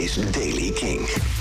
is 0.00 0.14
Daily 0.30 0.70
King. 0.70 0.98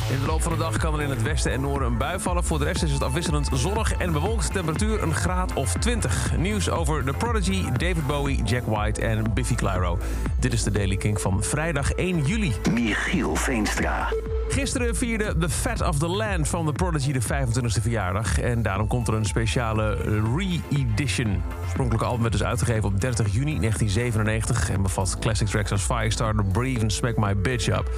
In 0.10 0.20
de 0.20 0.26
loop 0.26 0.42
van 0.42 0.52
de 0.52 0.58
dag 0.58 0.78
kan 0.78 0.94
er 0.94 1.02
in 1.02 1.10
het 1.10 1.22
westen 1.22 1.52
en 1.52 1.62
noorden 1.62 1.88
een 1.88 1.98
bui 1.98 2.20
vallen. 2.20 2.44
Voor 2.44 2.60
de 2.60 2.66
rest 2.66 2.84
is 2.84 2.92
het 2.92 3.04
afwisselend 3.04 3.50
zonnig 3.54 3.94
en 3.94 4.12
bewolkt. 4.12 4.54
Temperatuur 4.54 5.04
een 5.04 5.16
graad 5.16 5.54
of 5.54 5.74
20. 5.74 6.38
Nieuws 6.38 6.70
over 6.70 7.04
The 7.04 7.14
Prodigy, 7.14 7.64
David 7.72 8.08
Bowie, 8.08 8.44
Jack 8.44 8.64
White 8.66 9.02
en 9.02 9.34
Biffy 9.34 9.56
Clyro. 9.56 9.98
Dit 10.40 10.54
is 10.54 10.64
de 10.64 10.72
Daily 10.72 10.98
King 10.98 11.22
van 11.22 11.44
vrijdag 11.44 11.92
1 11.92 12.26
juli. 12.26 12.54
Michiel 12.72 13.36
Veenstra. 13.36 14.10
Gisteren 14.50 14.96
vierde 14.96 15.38
The 15.38 15.50
Fat 15.50 15.82
of 15.82 15.98
the 15.98 16.08
Land 16.08 16.48
van 16.48 16.66
The 16.66 16.72
Prodigy 16.72 17.12
de 17.12 17.22
25e 17.22 17.82
verjaardag. 17.82 18.40
En 18.40 18.62
daarom 18.62 18.88
komt 18.88 19.08
er 19.08 19.14
een 19.14 19.26
speciale 19.26 19.94
re-edition. 20.38 21.42
Oorspronkelijke 21.62 22.06
album 22.06 22.22
werd 22.22 22.34
dus 22.34 22.44
uitgegeven 22.44 22.84
op 22.84 23.02
30 23.02 23.34
juni 23.34 23.60
1997... 23.60 24.70
en 24.70 24.82
bevat 24.82 25.18
classic 25.20 25.48
tracks 25.48 25.72
als 25.72 25.82
Firestarter, 25.82 26.46
Breathe 26.46 26.82
en 26.82 26.90
Smack 26.90 27.18
My 27.18 27.38
Bitch 27.38 27.68
Up. 27.68 27.92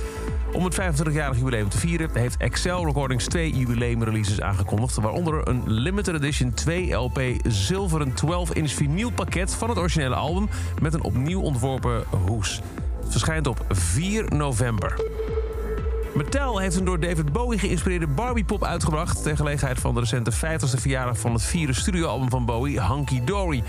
Om 0.53 0.63
het 0.63 0.81
25-jarig 0.81 1.37
jubileum 1.37 1.69
te 1.69 1.77
vieren 1.77 2.09
heeft 2.13 2.37
Excel 2.37 2.85
Recordings 2.85 3.25
twee 3.25 3.51
jubileumreleases 3.51 4.41
aangekondigd... 4.41 4.95
waaronder 4.95 5.47
een 5.47 5.63
limited 5.65 6.15
edition 6.15 6.53
2 6.53 6.93
LP 6.93 7.21
zilveren 7.47 8.11
12-inch 8.11 8.71
vinylpakket 8.71 9.53
van 9.53 9.69
het 9.69 9.77
originele 9.77 10.15
album... 10.15 10.49
met 10.81 10.93
een 10.93 11.03
opnieuw 11.03 11.41
ontworpen 11.41 12.03
hoes. 12.25 12.61
Het 13.01 13.11
verschijnt 13.11 13.47
op 13.47 13.65
4 13.69 14.25
november. 14.35 14.99
Mattel 16.15 16.57
heeft 16.57 16.75
een 16.75 16.85
door 16.85 16.99
David 16.99 17.31
Bowie 17.31 17.59
geïnspireerde 17.59 18.07
Barbie-pop 18.07 18.63
uitgebracht... 18.63 19.23
ter 19.23 19.35
gelegenheid 19.35 19.79
van 19.79 19.93
de 19.93 19.99
recente 19.99 20.31
50ste 20.33 20.79
verjaardag 20.79 21.19
van 21.19 21.33
het 21.33 21.43
vierde 21.43 21.73
studioalbum 21.73 22.29
van 22.29 22.45
Bowie, 22.45 22.81
Hunky 22.81 23.23
Dory. 23.23 23.63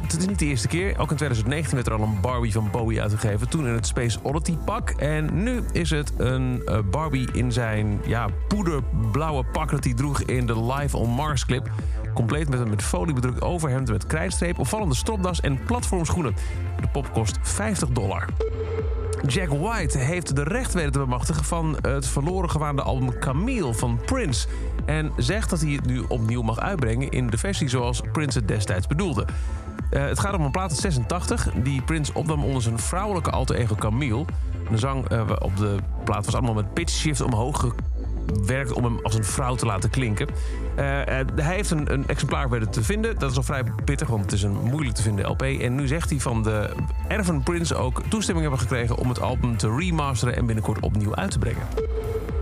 Het 0.00 0.20
is 0.20 0.26
niet 0.26 0.38
de 0.38 0.44
eerste 0.44 0.68
keer. 0.68 0.98
Ook 0.98 1.10
in 1.10 1.16
2019 1.16 1.74
werd 1.74 1.86
er 1.86 1.92
al 1.94 2.02
een 2.02 2.20
Barbie 2.20 2.52
van 2.52 2.70
Bowie 2.70 3.02
uitgegeven. 3.02 3.48
Toen 3.48 3.66
in 3.66 3.72
het 3.72 3.86
Space 3.86 4.18
Oddity 4.22 4.56
pak. 4.64 4.90
En 4.90 5.42
nu 5.42 5.62
is 5.72 5.90
het 5.90 6.12
een 6.16 6.62
uh, 6.64 6.78
Barbie 6.90 7.28
in 7.32 7.52
zijn 7.52 8.00
ja, 8.06 8.28
poederblauwe 8.48 9.44
pak... 9.44 9.70
dat 9.70 9.84
hij 9.84 9.94
droeg 9.94 10.22
in 10.22 10.46
de 10.46 10.64
Live 10.64 10.96
on 10.96 11.10
Mars 11.10 11.46
clip. 11.46 11.70
Compleet 12.14 12.48
met 12.48 12.60
een 12.60 12.70
met 12.70 12.82
folie 12.82 13.14
bedrukt 13.14 13.42
overhemd 13.42 13.90
met 13.90 14.06
krijtstreep... 14.06 14.58
opvallende 14.58 14.94
stropdas 14.94 15.40
en 15.40 15.64
platformschoenen. 15.64 16.34
De 16.80 16.88
pop 16.88 17.12
kost 17.12 17.38
50 17.42 17.88
dollar. 17.88 18.28
Jack 19.26 19.48
White 19.48 19.98
heeft 19.98 20.36
de 20.36 20.42
recht 20.42 20.72
weten 20.72 20.92
te 20.92 20.98
bemachtigen 20.98 21.44
van 21.44 21.78
het 21.80 22.06
verloren 22.06 22.50
gewaande 22.50 22.82
album 22.82 23.18
Camille 23.18 23.74
van 23.74 24.00
Prince. 24.06 24.46
En 24.84 25.12
zegt 25.16 25.50
dat 25.50 25.60
hij 25.60 25.70
het 25.70 25.86
nu 25.86 26.02
opnieuw 26.08 26.42
mag 26.42 26.58
uitbrengen 26.58 27.10
in 27.10 27.26
de 27.26 27.38
versie 27.38 27.68
zoals 27.68 28.00
Prince 28.12 28.38
het 28.38 28.48
destijds 28.48 28.86
bedoelde. 28.86 29.26
Uh, 29.90 30.04
het 30.04 30.18
gaat 30.18 30.34
om 30.34 30.44
een 30.44 30.50
plaat 30.50 30.70
uit 30.70 30.80
86 30.80 31.50
die 31.62 31.82
Prince 31.82 32.14
opnam 32.14 32.44
onder 32.44 32.62
zijn 32.62 32.78
vrouwelijke 32.78 33.30
alter 33.30 33.56
ego 33.56 33.74
Camille. 33.74 34.24
De 34.70 34.78
zang 34.78 35.12
uh, 35.12 35.22
op 35.38 35.56
de 35.56 35.76
plaat 36.04 36.24
was 36.24 36.34
allemaal 36.34 36.54
met 36.54 36.72
pitch 36.72 36.92
shift 36.92 37.20
omhoog 37.20 37.74
gewerkt 38.26 38.72
om 38.72 38.84
hem 38.84 38.98
als 39.02 39.14
een 39.14 39.24
vrouw 39.24 39.54
te 39.54 39.66
laten 39.66 39.90
klinken. 39.90 40.28
Uh, 40.28 40.84
hij 41.34 41.54
heeft 41.54 41.70
een, 41.70 41.92
een 41.92 42.08
exemplaar 42.08 42.50
weten 42.50 42.70
te 42.70 42.82
vinden. 42.82 43.18
Dat 43.18 43.30
is 43.30 43.36
al 43.36 43.42
vrij 43.42 43.64
pittig, 43.84 44.08
want 44.08 44.22
het 44.22 44.32
is 44.32 44.42
een 44.42 44.56
moeilijk 44.62 44.94
te 44.94 45.02
vinden 45.02 45.26
LP. 45.26 45.42
En 45.42 45.74
nu 45.74 45.86
zegt 45.86 46.10
hij 46.10 46.20
van 46.20 46.42
de 46.42 46.70
erven 47.08 47.42
Prince 47.42 47.74
ook 47.74 48.02
toestemming 48.08 48.48
hebben 48.48 48.68
gekregen 48.68 48.96
om 48.96 49.08
het 49.08 49.20
album 49.20 49.56
te 49.56 49.76
remasteren 49.76 50.36
en 50.36 50.46
binnenkort 50.46 50.80
opnieuw 50.80 51.14
uit 51.14 51.30
te 51.30 51.38
brengen. 51.38 51.66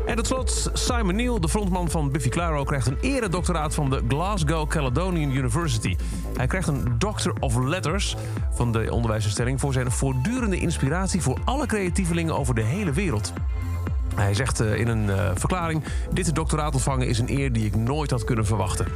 En 0.07 0.17
tot 0.17 0.27
slot, 0.27 0.71
Simon 0.73 1.17
Neil, 1.17 1.41
de 1.41 1.49
frontman 1.49 1.91
van 1.91 2.11
Biffy 2.11 2.29
Clyro... 2.29 2.65
krijgt 2.65 2.87
een 2.87 2.99
eredoctoraat 3.01 3.75
van 3.75 3.91
de 3.91 4.03
Glasgow 4.09 4.69
Caledonian 4.69 5.31
University. 5.31 5.97
Hij 6.37 6.47
krijgt 6.47 6.69
een 6.69 6.95
Doctor 6.99 7.35
of 7.41 7.57
Letters 7.57 8.17
van 8.51 8.73
de 8.73 8.93
onderwijsinstelling... 8.93 9.61
voor 9.61 9.73
zijn 9.73 9.91
voortdurende 9.91 10.57
inspiratie 10.57 11.23
voor 11.23 11.39
alle 11.45 11.67
creatievelingen 11.67 12.39
over 12.39 12.55
de 12.55 12.63
hele 12.63 12.93
wereld. 12.93 13.33
Hij 14.21 14.35
zegt 14.35 14.61
in 14.61 14.89
een 14.89 15.05
uh, 15.05 15.31
verklaring... 15.35 15.85
dit 16.13 16.35
doctoraat 16.35 16.75
ontvangen 16.75 17.09
is 17.09 17.19
een 17.19 17.31
eer 17.31 17.53
die 17.53 17.65
ik 17.65 17.77
nooit 17.77 18.11
had 18.11 18.25
kunnen 18.25 18.47
verwachten. 18.47 18.87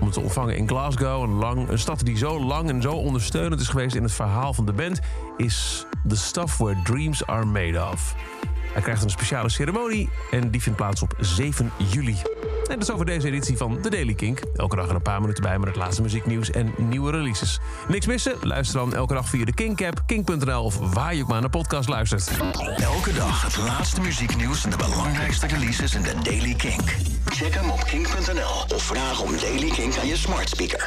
Om 0.00 0.04
het 0.04 0.12
te 0.12 0.20
ontvangen 0.20 0.56
in 0.56 0.68
Glasgow, 0.68 1.22
een, 1.22 1.34
lang, 1.34 1.68
een 1.68 1.78
stad 1.78 2.04
die 2.04 2.16
zo 2.16 2.40
lang 2.40 2.68
en 2.68 2.82
zo 2.82 2.92
ondersteunend 2.92 3.60
is 3.60 3.68
geweest... 3.68 3.94
in 3.94 4.02
het 4.02 4.12
verhaal 4.12 4.54
van 4.54 4.66
de 4.66 4.72
band, 4.72 5.00
is 5.36 5.86
the 6.08 6.16
stuff 6.16 6.56
where 6.56 6.82
dreams 6.82 7.26
are 7.26 7.44
made 7.44 7.86
of. 7.92 8.14
Hij 8.72 8.82
krijgt 8.82 9.02
een 9.02 9.10
speciale 9.10 9.48
ceremonie 9.48 10.08
en 10.30 10.50
die 10.50 10.62
vindt 10.62 10.78
plaats 10.78 11.02
op 11.02 11.14
7 11.18 11.72
juli. 11.76 12.16
En 12.68 12.78
dat 12.78 12.88
is 12.88 12.94
over 12.94 13.06
deze 13.06 13.26
editie 13.26 13.56
van 13.56 13.80
The 13.80 13.90
Daily 13.90 14.14
Kink. 14.14 14.40
Elke 14.56 14.76
dag 14.76 14.88
er 14.88 14.94
een 14.94 15.02
paar 15.02 15.20
minuten 15.20 15.42
bij 15.42 15.58
met 15.58 15.68
het 15.68 15.76
laatste 15.76 16.02
muzieknieuws 16.02 16.50
en 16.50 16.74
nieuwe 16.76 17.10
releases. 17.10 17.58
Niks 17.88 18.06
missen? 18.06 18.34
Luister 18.40 18.78
dan 18.78 18.94
elke 18.94 19.14
dag 19.14 19.28
via 19.28 19.44
de 19.44 19.54
Kink-app, 19.54 20.02
kink.nl 20.06 20.64
of 20.64 20.78
waar 20.94 21.14
je 21.14 21.22
ook 21.22 21.28
maar 21.28 21.40
naar 21.40 21.50
podcast 21.50 21.88
luistert. 21.88 22.30
Elke 22.76 23.12
dag 23.12 23.42
het 23.42 23.56
laatste 23.56 24.00
muzieknieuws 24.00 24.64
en 24.64 24.70
de 24.70 24.76
belangrijkste 24.76 25.46
releases 25.46 25.94
in 25.94 26.02
The 26.02 26.14
Daily 26.22 26.54
Kink. 26.54 26.96
Check 27.24 27.54
hem 27.54 27.70
op 27.70 27.84
kink.nl 27.84 28.76
of 28.76 28.82
vraag 28.82 29.22
om 29.22 29.36
Daily 29.40 29.68
Kink 29.68 29.98
aan 29.98 30.06
je 30.06 30.16
smart 30.16 30.48
speaker. 30.48 30.84